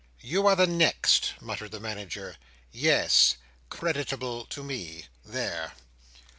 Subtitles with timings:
[0.21, 2.37] "You are the next?" muttered the Manager.
[2.71, 3.35] "Yes!
[3.69, 5.05] Creditable to me!
[5.23, 5.73] There!"